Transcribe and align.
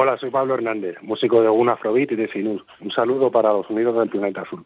Hola, 0.00 0.16
soy 0.16 0.30
Pablo 0.30 0.54
Hernández, 0.54 0.94
músico 1.02 1.42
de 1.42 1.48
un 1.48 1.68
Afrobeat 1.68 2.12
y 2.12 2.14
de 2.14 2.28
Sinus. 2.28 2.64
Un 2.78 2.92
saludo 2.92 3.32
para 3.32 3.52
los 3.52 3.68
unidos 3.68 3.98
del 3.98 4.08
planeta 4.08 4.42
azul. 4.42 4.64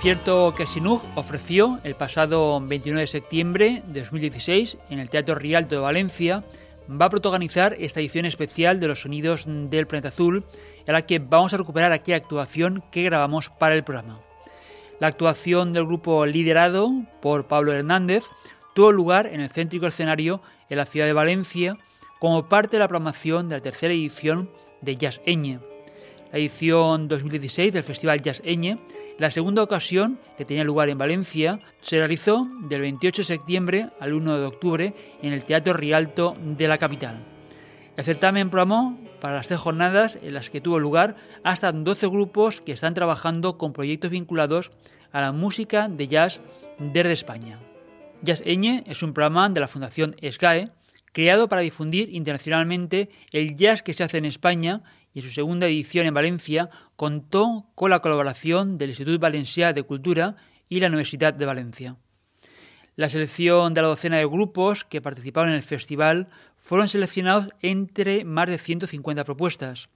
Concierto 0.00 0.54
que 0.56 0.64
Sinug 0.64 1.02
ofreció 1.14 1.78
el 1.84 1.94
pasado 1.94 2.58
29 2.58 3.02
de 3.02 3.06
septiembre 3.06 3.82
de 3.86 4.00
2016 4.00 4.78
en 4.88 4.98
el 4.98 5.10
Teatro 5.10 5.34
Rialto 5.34 5.74
de 5.74 5.82
Valencia 5.82 6.42
va 6.90 7.04
a 7.04 7.10
protagonizar 7.10 7.76
esta 7.78 8.00
edición 8.00 8.24
especial 8.24 8.80
de 8.80 8.88
los 8.88 9.02
sonidos 9.02 9.44
del 9.46 9.86
planeta 9.86 10.08
azul, 10.08 10.46
en 10.86 10.94
la 10.94 11.02
que 11.02 11.18
vamos 11.18 11.52
a 11.52 11.58
recuperar 11.58 11.92
aquella 11.92 12.16
actuación 12.16 12.82
que 12.90 13.02
grabamos 13.02 13.50
para 13.50 13.74
el 13.74 13.84
programa. 13.84 14.22
La 15.00 15.08
actuación 15.08 15.74
del 15.74 15.84
grupo 15.84 16.24
liderado 16.24 16.90
por 17.20 17.46
Pablo 17.46 17.74
Hernández 17.74 18.24
tuvo 18.74 18.92
lugar 18.92 19.26
en 19.26 19.42
el 19.42 19.50
céntrico 19.50 19.86
escenario 19.86 20.40
en 20.70 20.78
la 20.78 20.86
ciudad 20.86 21.04
de 21.04 21.12
Valencia 21.12 21.76
como 22.18 22.48
parte 22.48 22.76
de 22.76 22.80
la 22.80 22.88
programación 22.88 23.50
de 23.50 23.56
la 23.56 23.62
tercera 23.62 23.92
edición 23.92 24.48
de 24.80 24.96
Jazz 24.96 25.20
Eñe. 25.26 25.69
La 26.32 26.38
edición 26.38 27.08
2016 27.08 27.72
del 27.72 27.82
Festival 27.82 28.22
Jazz 28.22 28.40
Eñe, 28.44 28.78
la 29.18 29.32
segunda 29.32 29.64
ocasión 29.64 30.20
que 30.38 30.44
tenía 30.44 30.62
lugar 30.62 30.88
en 30.88 30.96
Valencia, 30.96 31.58
se 31.80 31.98
realizó 31.98 32.46
del 32.68 32.82
28 32.82 33.22
de 33.22 33.26
septiembre 33.26 33.90
al 33.98 34.14
1 34.14 34.38
de 34.38 34.46
octubre 34.46 34.94
en 35.22 35.32
el 35.32 35.44
Teatro 35.44 35.72
Rialto 35.72 36.36
de 36.40 36.68
la 36.68 36.78
capital. 36.78 37.24
El 37.96 38.04
certamen 38.04 38.48
programó 38.48 38.96
para 39.20 39.34
las 39.34 39.48
tres 39.48 39.58
jornadas 39.58 40.20
en 40.22 40.34
las 40.34 40.50
que 40.50 40.60
tuvo 40.60 40.78
lugar 40.78 41.16
hasta 41.42 41.72
12 41.72 42.06
grupos 42.06 42.60
que 42.60 42.72
están 42.72 42.94
trabajando 42.94 43.58
con 43.58 43.72
proyectos 43.72 44.12
vinculados 44.12 44.70
a 45.10 45.20
la 45.20 45.32
música 45.32 45.88
de 45.88 46.06
jazz 46.06 46.40
desde 46.78 47.12
España. 47.12 47.58
Jazz 48.22 48.40
Eñe 48.46 48.84
es 48.86 49.02
un 49.02 49.14
programa 49.14 49.48
de 49.48 49.58
la 49.58 49.66
Fundación 49.66 50.14
SGAE 50.22 50.70
creado 51.12 51.48
para 51.48 51.62
difundir 51.62 52.14
internacionalmente 52.14 53.10
el 53.32 53.56
jazz 53.56 53.82
que 53.82 53.94
se 53.94 54.04
hace 54.04 54.18
en 54.18 54.26
España 54.26 54.82
y 55.12 55.20
en 55.20 55.24
su 55.24 55.32
segunda 55.32 55.66
edición 55.66 56.06
en 56.06 56.14
Valencia 56.14 56.70
contó 56.96 57.66
con 57.74 57.90
la 57.90 58.00
colaboración 58.00 58.78
del 58.78 58.90
Instituto 58.90 59.18
Valencià 59.18 59.72
de 59.72 59.82
Cultura 59.82 60.36
y 60.68 60.80
la 60.80 60.88
Universidad 60.88 61.34
de 61.34 61.46
Valencia. 61.46 61.96
La 62.96 63.08
selección 63.08 63.74
de 63.74 63.82
la 63.82 63.88
docena 63.88 64.18
de 64.18 64.26
grupos 64.26 64.84
que 64.84 65.00
participaron 65.00 65.50
en 65.50 65.56
el 65.56 65.62
festival 65.62 66.28
fueron 66.58 66.88
seleccionados 66.88 67.48
entre 67.62 68.24
más 68.24 68.48
de 68.48 68.58
150 68.58 69.24
propuestas. 69.24 69.88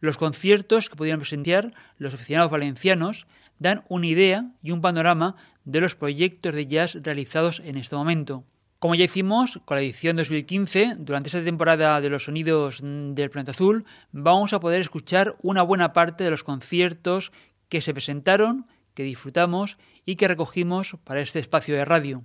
Los 0.00 0.18
conciertos 0.18 0.90
que 0.90 0.96
pudieron 0.96 1.20
presentar 1.20 1.72
los 1.96 2.12
aficionados 2.12 2.50
valencianos 2.50 3.26
dan 3.58 3.84
una 3.88 4.06
idea 4.06 4.50
y 4.62 4.72
un 4.72 4.80
panorama 4.80 5.36
de 5.64 5.80
los 5.80 5.94
proyectos 5.94 6.54
de 6.54 6.66
jazz 6.66 6.98
realizados 7.02 7.62
en 7.64 7.78
este 7.78 7.96
momento. 7.96 8.44
Como 8.84 8.96
ya 8.96 9.04
hicimos 9.04 9.60
con 9.64 9.78
la 9.78 9.82
edición 9.82 10.18
2015, 10.18 10.96
durante 10.98 11.28
esta 11.28 11.42
temporada 11.42 12.02
de 12.02 12.10
los 12.10 12.24
sonidos 12.24 12.82
del 12.82 13.30
planeta 13.30 13.52
azul, 13.52 13.86
vamos 14.12 14.52
a 14.52 14.60
poder 14.60 14.82
escuchar 14.82 15.36
una 15.40 15.62
buena 15.62 15.94
parte 15.94 16.22
de 16.22 16.30
los 16.30 16.44
conciertos 16.44 17.32
que 17.70 17.80
se 17.80 17.94
presentaron, 17.94 18.66
que 18.92 19.02
disfrutamos 19.02 19.78
y 20.04 20.16
que 20.16 20.28
recogimos 20.28 20.98
para 21.02 21.22
este 21.22 21.38
espacio 21.38 21.74
de 21.74 21.86
radio. 21.86 22.24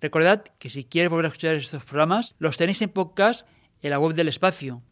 Recordad 0.00 0.44
que 0.60 0.70
si 0.70 0.84
quieres 0.84 1.10
volver 1.10 1.24
a 1.24 1.28
escuchar 1.30 1.56
estos 1.56 1.82
programas, 1.82 2.36
los 2.38 2.56
tenéis 2.56 2.82
en 2.82 2.90
podcast 2.90 3.44
en 3.82 3.90
la 3.90 3.98
web 3.98 4.14
del 4.14 4.28
espacio 4.28 4.82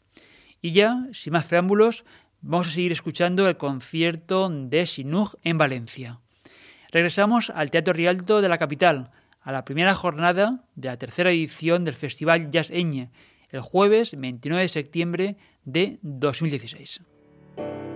Y 0.60 0.72
ya, 0.72 1.06
sin 1.12 1.32
más 1.32 1.46
preámbulos, 1.46 2.04
vamos 2.42 2.68
a 2.68 2.70
seguir 2.70 2.92
escuchando 2.92 3.48
el 3.48 3.56
concierto 3.56 4.50
de 4.50 4.86
Sinug 4.86 5.38
en 5.42 5.56
Valencia. 5.56 6.20
Regresamos 6.90 7.50
al 7.50 7.70
Teatro 7.70 7.92
Rialto 7.92 8.40
de 8.42 8.48
la 8.48 8.58
capital, 8.58 9.12
a 9.40 9.52
la 9.52 9.64
primera 9.64 9.94
jornada 9.94 10.64
de 10.74 10.88
la 10.88 10.98
tercera 10.98 11.30
edición 11.30 11.84
del 11.84 11.94
Festival 11.94 12.50
Jazz 12.50 12.70
Eñe, 12.70 13.10
el 13.50 13.60
jueves 13.60 14.18
29 14.18 14.62
de 14.62 14.68
septiembre 14.68 15.36
de 15.64 15.98
2016. 16.02 17.02
thank 17.60 17.84
you. 17.84 17.89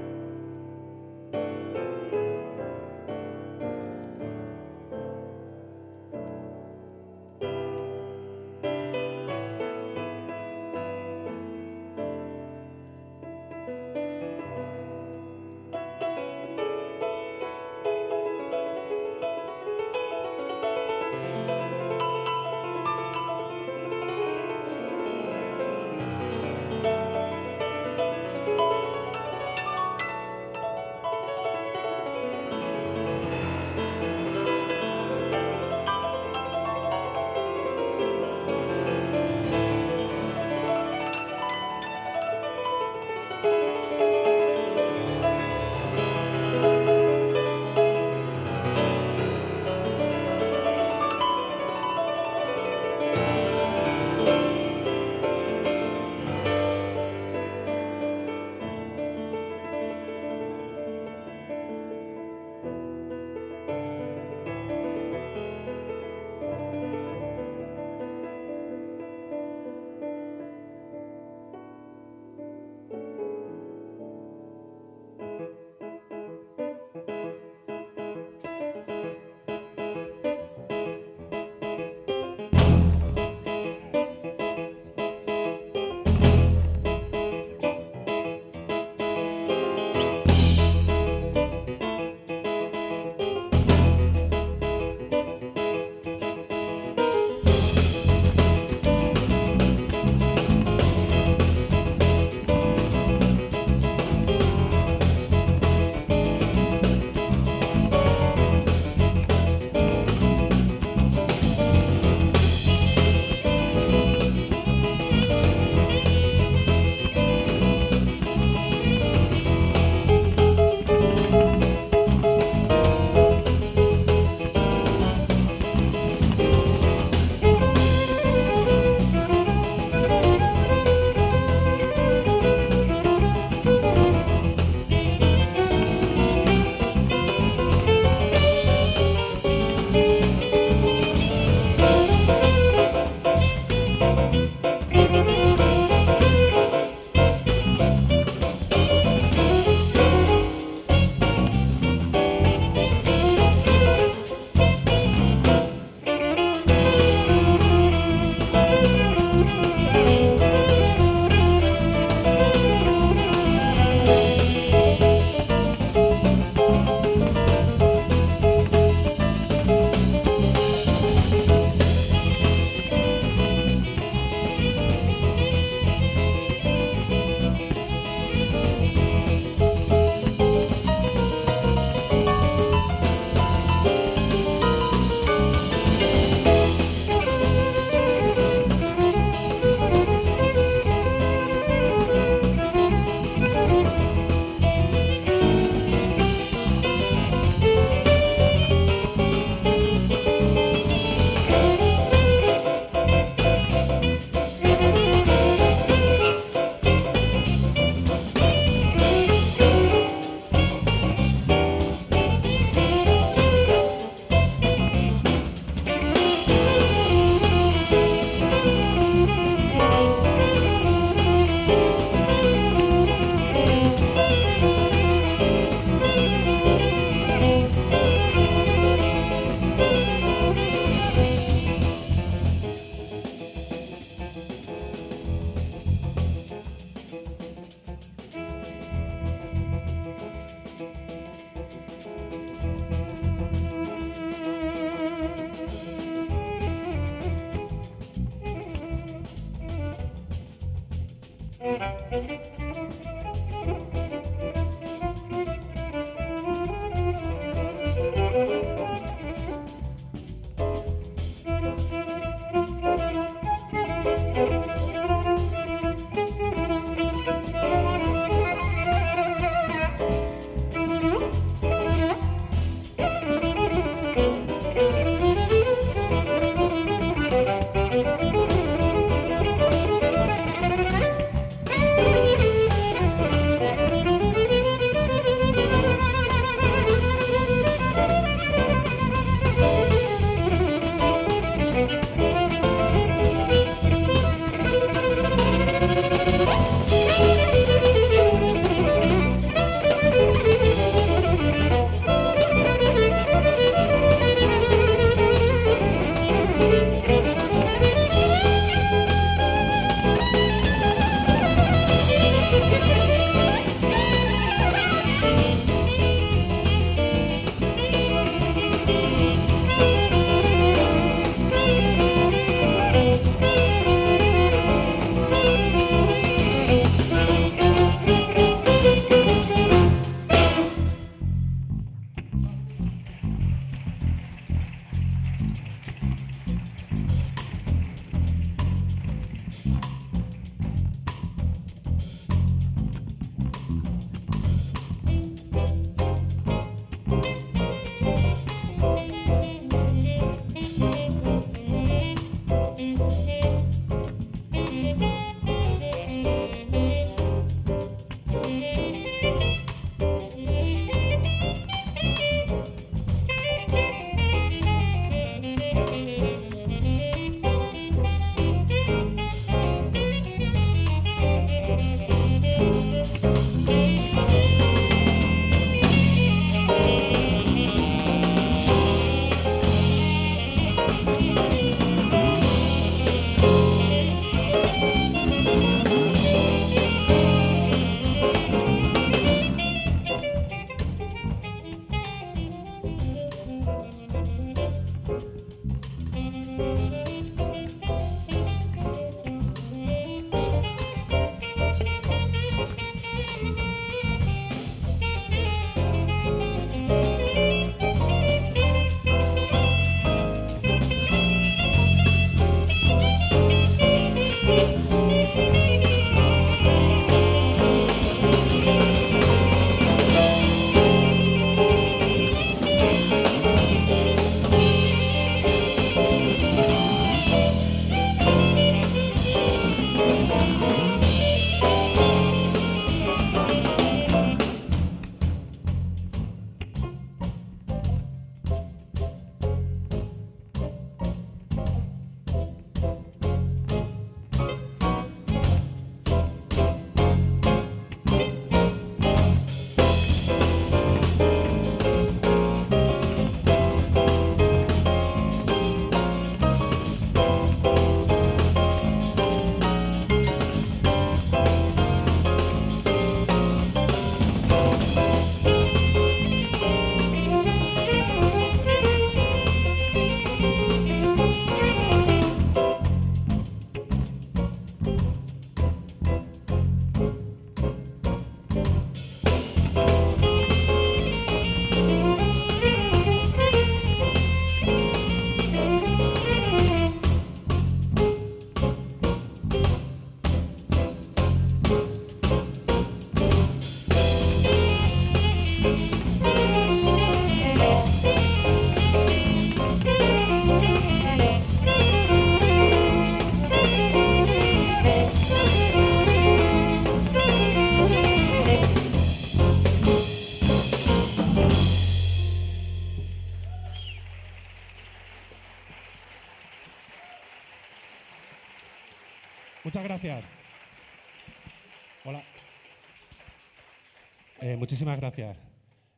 Muchísimas 524.58 524.98
gracias. 524.98 525.38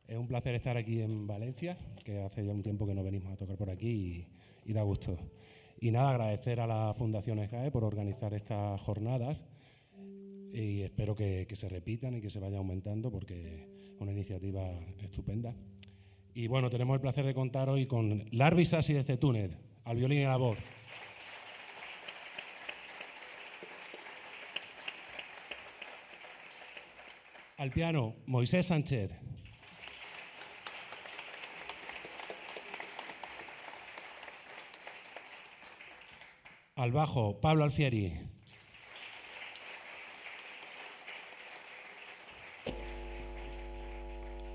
Es 0.07 0.17
un 0.17 0.25
placer 0.25 0.55
estar 0.55 0.77
aquí 0.77 1.01
en 1.01 1.27
Valencia, 1.27 1.77
que 2.05 2.21
hace 2.21 2.45
ya 2.45 2.53
un 2.53 2.61
tiempo 2.61 2.87
que 2.87 2.95
no 2.95 3.03
venimos 3.03 3.33
a 3.33 3.35
tocar 3.35 3.57
por 3.57 3.69
aquí 3.69 4.25
y, 4.65 4.71
da 4.71 4.83
gusto. 4.83 5.17
Y 5.81 5.91
nada, 5.91 6.11
agradecer 6.11 6.61
a 6.61 6.67
la 6.67 6.93
Fundación 6.93 7.39
EGAE 7.39 7.69
por 7.69 7.83
organizar 7.83 8.33
estas 8.33 8.79
jornadas 8.81 9.43
y 10.53 10.83
espero 10.83 11.13
que, 11.13 11.45
se 11.51 11.67
repitan 11.67 12.15
y 12.15 12.21
que 12.21 12.29
se 12.29 12.39
vaya 12.39 12.59
aumentando 12.59 13.11
porque 13.11 13.65
es 13.93 13.99
una 14.01 14.13
iniciativa 14.13 14.63
estupenda. 15.01 15.53
Y 16.33 16.47
bueno, 16.47 16.69
tenemos 16.69 16.95
el 16.95 17.01
placer 17.01 17.25
de 17.25 17.33
contar 17.33 17.67
hoy 17.67 17.85
con 17.85 18.29
Larvi 18.31 18.63
Sassi 18.63 18.93
de 18.93 19.03
Cetunet, 19.03 19.57
al 19.83 19.97
violín 19.97 20.19
y 20.19 20.23
a 20.23 20.29
la 20.29 20.37
voz. 20.37 20.57
Al 27.67 27.73
piano, 27.73 28.15
Moisés 28.27 28.67
Sánchez. 28.67 29.11
Al 36.77 36.93
bajo, 36.93 37.41
Pablo 37.41 37.65
Alfieri. 37.65 38.21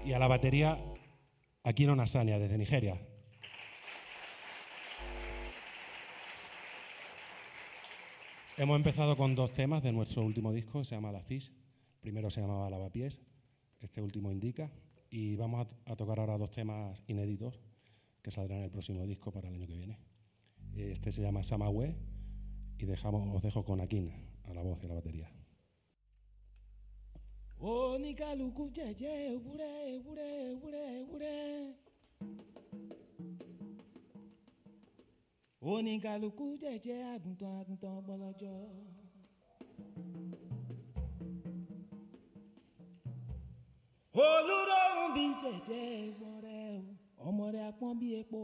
Y 0.07 0.13
a 0.15 0.19
la 0.19 0.27
batería, 0.27 0.79
Aquino 1.65 1.95
Nasania, 1.95 2.39
desde 2.39 2.57
Nigeria. 2.57 2.99
Hemos 8.57 8.77
empezado 8.77 9.19
con 9.19 9.35
dos 9.35 9.53
temas 9.53 9.83
de 9.83 9.93
nuestro 9.93 10.23
último 10.23 10.51
disco, 10.51 10.83
se 10.83 10.95
llama 10.95 11.13
La 11.13 11.21
Cis. 11.21 11.53
Primero 12.03 12.31
se 12.31 12.41
llamaba 12.41 12.69
Lavapiés, 12.69 13.21
este 13.81 14.03
último 14.03 14.33
indica. 14.33 14.69
Y 15.09 15.37
vamos 15.37 15.69
a, 15.87 15.95
tocar 15.95 16.19
ahora 16.19 16.37
dos 16.37 16.51
temas 16.51 17.01
inéditos 17.07 17.61
que 18.21 18.33
saldrán 18.33 18.59
en 18.59 18.65
el 18.65 18.71
próximo 18.71 19.07
disco 19.07 19.31
para 19.31 19.49
el 19.49 19.55
año 19.55 19.67
que 19.69 19.77
viene. 19.77 19.99
Este 20.75 21.13
se 21.13 21.23
llama 21.23 21.45
Samahue 21.45 21.95
y 22.77 22.87
os 22.87 23.43
dejo 23.43 23.65
con 23.65 23.81
Akin 23.81 24.11
a 24.45 24.53
la 24.53 24.63
voz 24.63 24.83
y 24.83 24.87
a 24.87 24.89
la 24.89 24.95
batería. 24.95 25.31
Olùrọ̀rùn 44.21 45.09
bí 45.15 45.25
jẹ́jẹ́ 45.41 45.85
ìwọ̀n 46.09 46.37
rẹ̀ 46.47 46.73
ọmọ 47.27 47.45
rẹ̀ 47.55 47.67
apọ́n 47.71 47.93
bí 48.01 48.09
epo. 48.21 48.41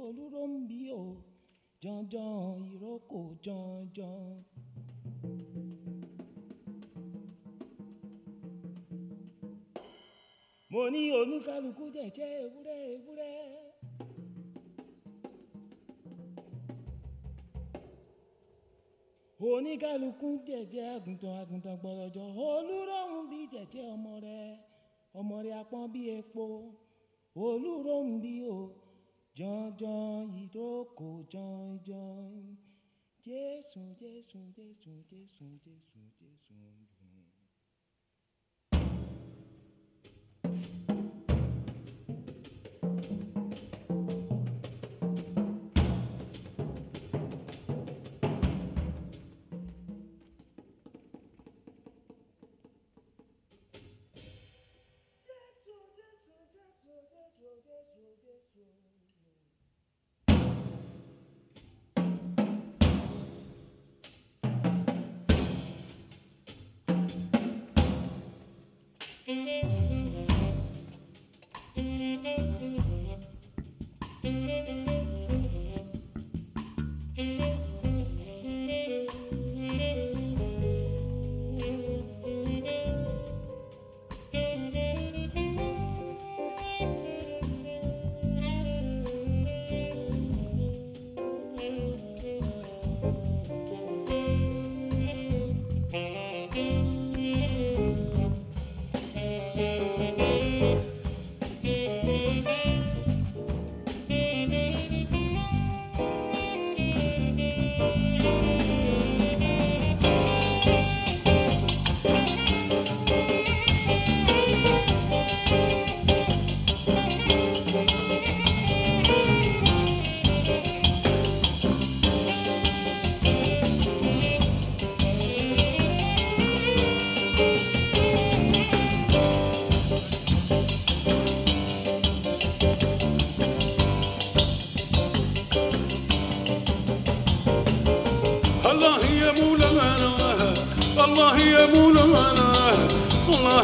Olùrọ̀rùn 0.00 0.52
bí 0.68 0.80
o. 1.00 1.04
Jọ̀njọ̀n 1.82 2.58
ìrókò 2.72 3.20
jọ̀njọ̀n. 3.44 4.32
mo 10.72 10.82
ní 10.92 11.02
oníkàlùkù 11.20 11.84
jẹ́jẹ́ 11.94 12.28
ewúrẹ́ 12.44 12.78
ewúrẹ́. 12.94 13.36
oníkálukú 19.52 20.28
jẹ̀jẹ̀ 20.46 20.86
àgùntàn 20.96 21.34
àgùntàn 21.42 21.76
gbọ̀rọ̀jọ̀ 21.80 22.28
olùrọ̀hún 22.54 23.24
bí 23.30 23.40
jẹ̀jẹ̀ 23.52 23.86
ọmọ 23.94 24.12
rẹ̀ 24.26 24.48
ọmọ 25.18 25.36
rẹ̀ 25.46 25.56
apọ́n 25.62 25.84
bí 25.92 26.02
epo 26.18 26.44
olùrọ̀hún 27.46 28.10
bí 28.22 28.34
o 28.54 28.58
jọ̀njọ̀n 29.38 30.18
ìdókò 30.42 31.08
jọ̀njọ̀n 31.32 32.22
jésù 33.26 33.80
jésù 34.00 34.38
jésù 34.56 34.90
jésù 35.10 35.44
jésù 35.64 35.98
jésù. 36.18 36.54
Thank 69.34 69.64
you. 74.68 75.23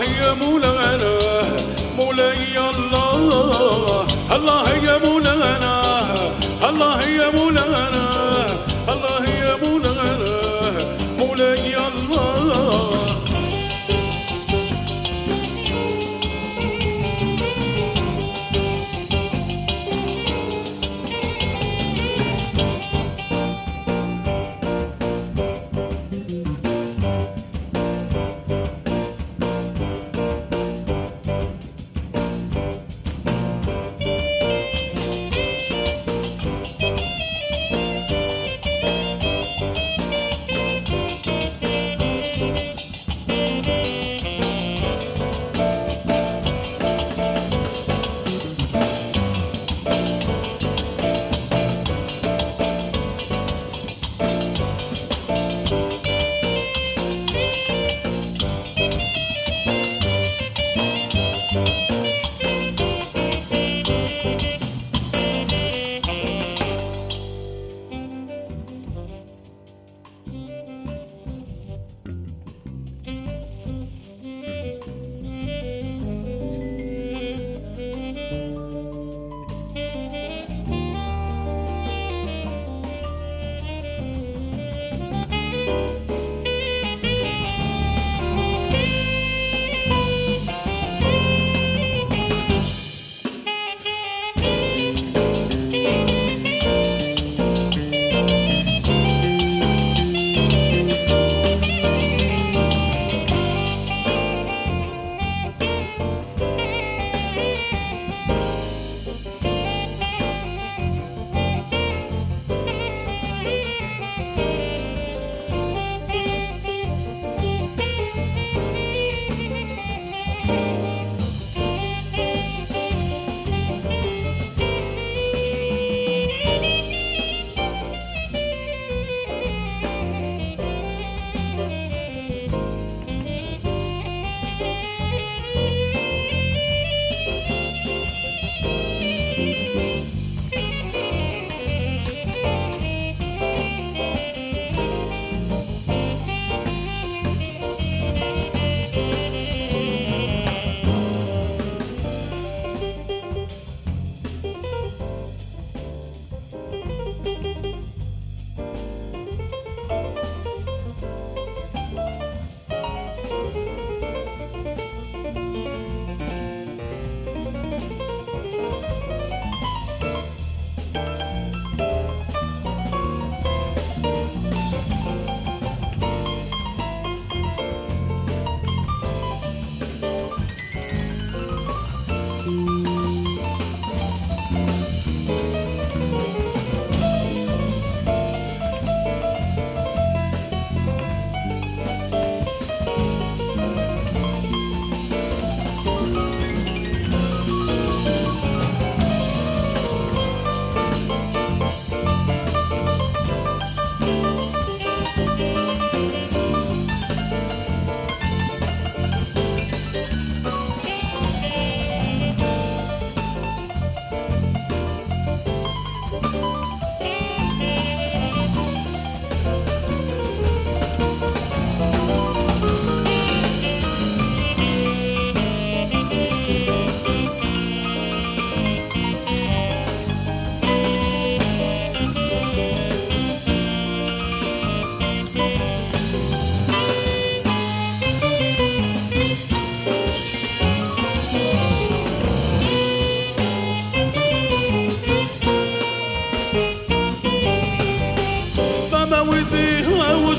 الله 0.01 0.17
يا 0.27 0.33
مولانا 0.35 1.19
مولاي 1.99 2.59
الله. 2.59 4.07
الله 4.33 4.69
يا 4.71 4.99
مولانا 4.99 5.10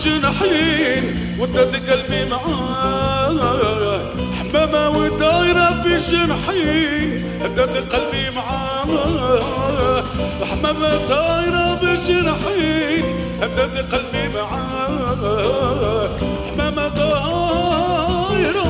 بجناحين 0.01 1.03
ودت 1.39 1.73
قلبي 1.89 2.25
معاه. 2.25 3.99
حمامة 4.39 4.89
ودايرة 4.89 5.81
في 5.83 5.97
جناحين 5.97 7.25
ودت 7.43 7.75
قلبي 7.93 8.29
معاه. 8.35 10.03
حمامة 10.49 10.91
دايرة 11.09 11.79
بجناحين 11.81 13.05
ودت 13.41 13.93
قلبي 13.93 14.23
معاه. 14.35 16.09
حمامة 16.49 16.87
دايرة 16.87 18.69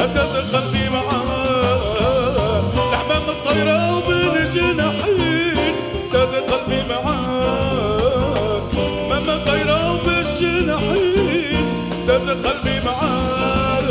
ودت 0.00 0.54
قلبي 0.54 0.84
معاه. 0.88 2.62
الحمامة 2.92 3.32
الطايرة 3.32 3.96
وبالجناحين 3.96 5.74
ودت 6.14 6.50
قلبي 6.52 6.80
معاه. 6.88 7.39
جناحين 10.40 11.66
دات 12.06 12.28
قلبي 12.46 12.80
معاك 12.84 13.84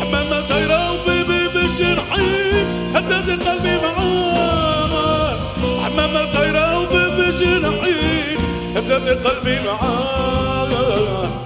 حمامة 0.00 0.40
طايرة 0.48 0.92
وبيبي 0.92 1.48
بجناحين 1.54 2.66
هدات 2.94 3.48
قلبي 3.48 3.76
معاك 3.82 5.38
حمامة 5.84 6.24
طايرة 6.32 6.78
وبيبي 6.78 7.30
بجناحين 7.30 8.38
هدات 8.76 9.26
قلبي 9.26 9.60
معاك 9.60 11.43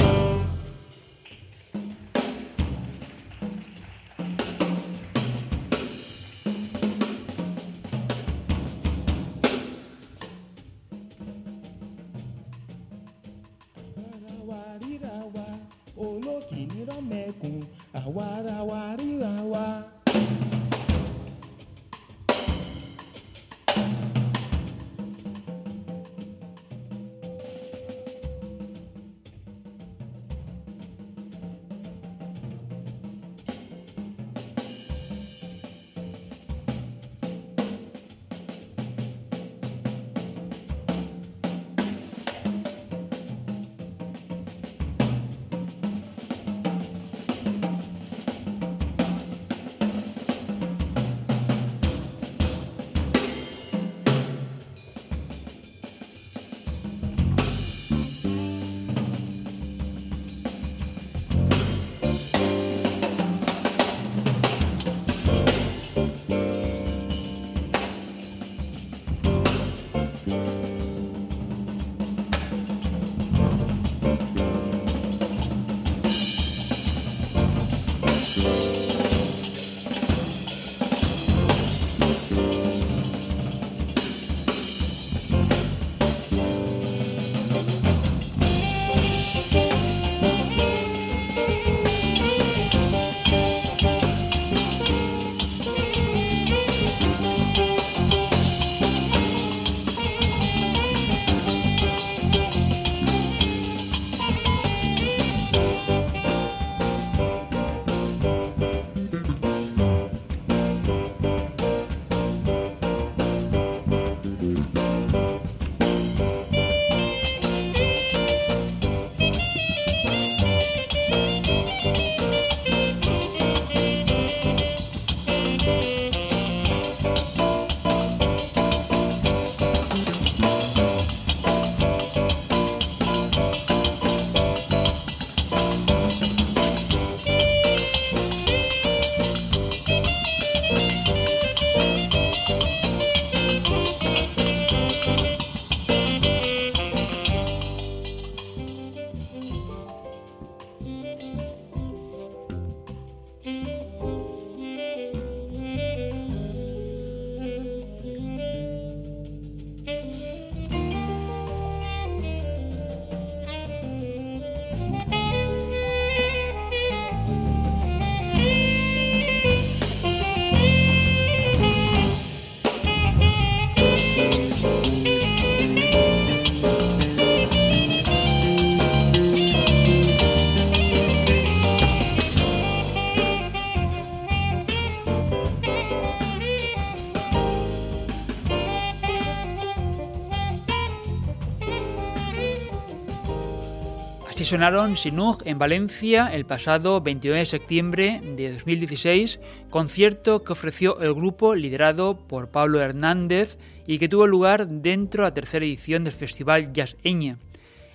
Así 194.49 194.55
sonaron 194.55 194.97
Sinug 194.97 195.43
en 195.45 195.59
Valencia 195.59 196.31
el 196.33 196.47
pasado 196.47 197.03
29 197.03 197.41
de 197.41 197.45
septiembre 197.45 198.23
de 198.25 198.55
2016, 198.55 199.41
concierto 199.69 200.43
que 200.43 200.55
ofreció 200.55 200.99
el 201.01 201.13
grupo 201.13 201.55
liderado 201.55 202.17
por 202.27 202.49
Pablo 202.49 202.81
Hernández 202.81 203.59
y 203.87 203.99
que 203.99 204.09
tuvo 204.09 204.27
lugar 204.27 204.67
dentro 204.67 205.23
de 205.23 205.29
la 205.29 205.35
tercera 205.35 205.67
edición 205.67 206.03
del 206.03 206.15
Festival 206.15 206.73
Jazz 206.73 206.97
Eñe. 207.03 207.37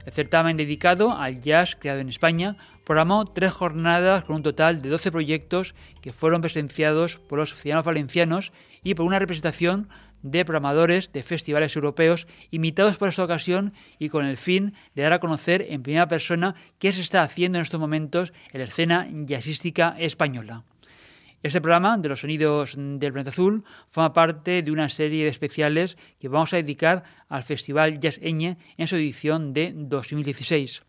El 0.05 0.13
certamen 0.13 0.55
dedicado 0.55 1.13
al 1.13 1.41
jazz 1.41 1.75
creado 1.75 2.01
en 2.01 2.09
España 2.09 2.55
programó 2.83 3.25
tres 3.25 3.51
jornadas 3.51 4.23
con 4.23 4.35
un 4.35 4.43
total 4.43 4.83
de 4.83 4.89
12 4.89 5.11
proyectos 5.11 5.73
que 6.01 6.13
fueron 6.13 6.41
presenciados 6.41 7.17
por 7.17 7.39
los 7.39 7.55
ciudadanos 7.55 7.85
valencianos 7.85 8.51
y 8.83 8.93
por 8.93 9.07
una 9.07 9.17
representación 9.17 9.89
de 10.23 10.45
programadores 10.45 11.11
de 11.11 11.21
festivales 11.21 11.75
europeos 11.75 12.27
invitados 12.49 12.97
por 12.97 13.09
esta 13.09 13.23
ocasión 13.23 13.73
y 13.99 14.09
con 14.09 14.25
el 14.25 14.37
fin 14.37 14.73
de 14.95 15.03
dar 15.03 15.13
a 15.13 15.19
conocer 15.19 15.67
en 15.69 15.83
primera 15.83 16.07
persona 16.07 16.55
qué 16.79 16.91
se 16.91 17.01
está 17.01 17.21
haciendo 17.21 17.59
en 17.59 17.63
estos 17.63 17.79
momentos 17.79 18.33
en 18.51 18.61
la 18.61 18.65
escena 18.65 19.07
jazzística 19.27 19.95
española. 19.99 20.63
Este 21.43 21.59
programa 21.59 21.97
de 21.97 22.07
los 22.07 22.21
sonidos 22.21 22.75
del 22.77 23.11
planeta 23.11 23.29
azul 23.29 23.65
forma 23.89 24.13
parte 24.13 24.63
de 24.63 24.71
una 24.71 24.87
serie 24.87 25.25
de 25.25 25.29
especiales 25.29 25.97
que 26.17 26.29
vamos 26.29 26.53
a 26.53 26.57
dedicar 26.57 27.03
al 27.27 27.43
Festival 27.43 27.99
Jazz 27.99 28.17
en 28.23 28.87
su 28.87 28.95
edición 28.95 29.53
de 29.53 29.73
2016. 29.75 30.83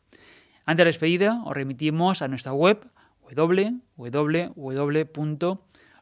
Antes 0.64 0.78
de 0.78 0.84
la 0.84 0.88
despedida, 0.88 1.42
os 1.44 1.54
remitimos 1.54 2.22
a 2.22 2.28
nuestra 2.28 2.52
web 2.52 2.86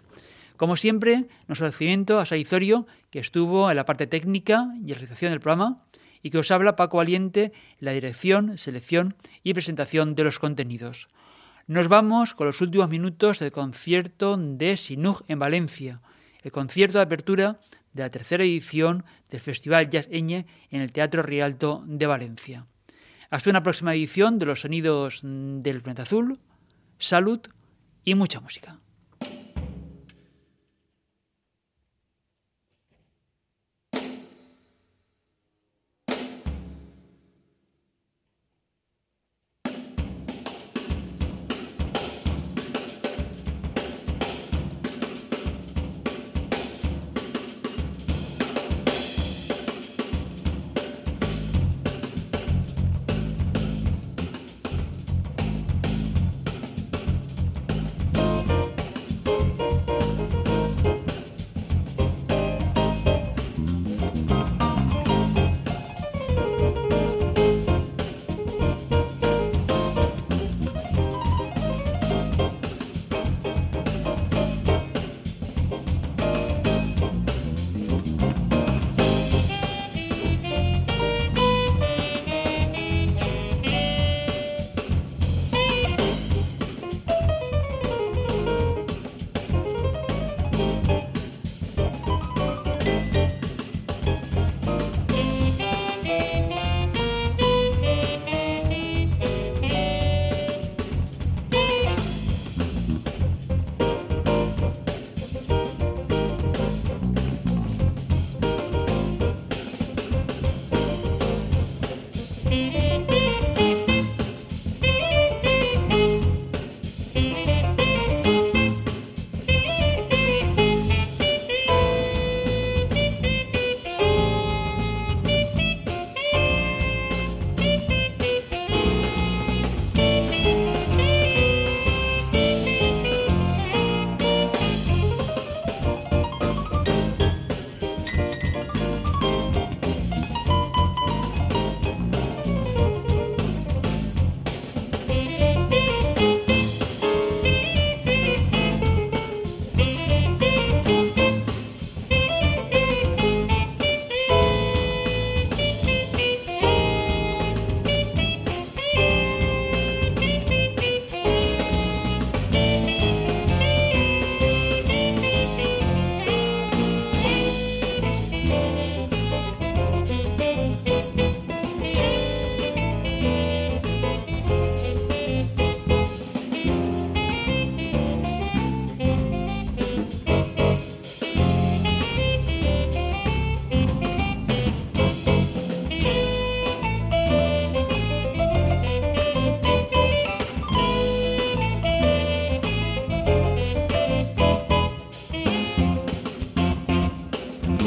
Como 0.56 0.76
siempre, 0.76 1.26
nuestro 1.48 1.66
agradecimiento 1.66 2.20
a 2.20 2.26
Saizorio, 2.26 2.88
que 3.12 3.20
estuvo 3.20 3.70
en 3.70 3.76
la 3.76 3.86
parte 3.86 4.08
técnica 4.08 4.74
y 4.84 4.94
realización 4.94 5.32
del 5.32 5.40
programa, 5.40 5.84
y 6.24 6.32
que 6.32 6.40
os 6.40 6.50
habla 6.50 6.76
Paco 6.76 6.98
Valiente 6.98 7.54
la 7.80 7.92
dirección, 7.92 8.58
selección 8.58 9.14
y 9.44 9.54
presentación 9.54 10.16
de 10.16 10.24
los 10.24 10.40
contenidos. 10.40 11.10
Nos 11.68 11.90
vamos 11.90 12.34
con 12.34 12.48
los 12.48 12.62
últimos 12.62 12.88
minutos 12.88 13.40
del 13.40 13.52
concierto 13.52 14.38
de 14.38 14.78
Sinug 14.78 15.26
en 15.28 15.38
Valencia, 15.38 16.00
el 16.42 16.54
concierto 16.54 16.98
de 16.98 17.04
apertura 17.04 17.60
de 17.92 18.04
la 18.04 18.10
tercera 18.10 18.46
edición 18.46 19.04
del 19.30 19.42
Festival 19.42 19.90
Jazz 19.90 20.08
Eñe 20.10 20.46
en 20.72 20.80
el 20.80 20.94
Teatro 20.94 21.24
Rialto 21.24 21.84
de 21.86 22.08
Valencia. 22.08 22.68
Hasta 23.30 23.50
una 23.50 23.64
próxima 23.64 23.94
edición 23.94 24.40
de 24.40 24.46
los 24.46 24.62
sonidos 24.62 25.20
del 25.24 25.82
planeta 25.82 26.04
azul. 26.04 26.40
Salud 27.00 27.42
y 28.06 28.16
mucha 28.16 28.40
música. 28.40 28.80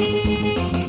Música 0.01 0.80